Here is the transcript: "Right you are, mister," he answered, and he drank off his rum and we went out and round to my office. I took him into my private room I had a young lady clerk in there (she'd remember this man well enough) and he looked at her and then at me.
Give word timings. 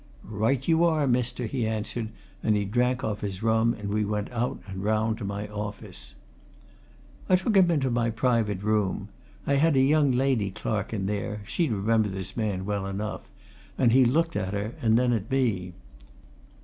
"Right 0.25 0.67
you 0.67 0.83
are, 0.83 1.05
mister," 1.05 1.45
he 1.45 1.67
answered, 1.67 2.09
and 2.41 2.55
he 2.55 2.65
drank 2.65 3.03
off 3.03 3.21
his 3.21 3.43
rum 3.43 3.75
and 3.75 3.89
we 3.89 4.03
went 4.03 4.31
out 4.31 4.59
and 4.65 4.83
round 4.83 5.19
to 5.19 5.23
my 5.23 5.47
office. 5.47 6.15
I 7.29 7.35
took 7.35 7.55
him 7.55 7.69
into 7.69 7.91
my 7.91 8.09
private 8.09 8.63
room 8.63 9.09
I 9.45 9.57
had 9.57 9.75
a 9.75 9.79
young 9.81 10.11
lady 10.11 10.49
clerk 10.49 10.91
in 10.91 11.05
there 11.05 11.41
(she'd 11.45 11.71
remember 11.71 12.09
this 12.09 12.35
man 12.35 12.65
well 12.65 12.87
enough) 12.87 13.29
and 13.77 13.91
he 13.91 14.03
looked 14.03 14.35
at 14.35 14.55
her 14.55 14.73
and 14.81 14.97
then 14.97 15.13
at 15.13 15.29
me. 15.29 15.73